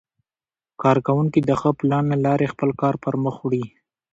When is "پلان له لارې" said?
1.79-2.51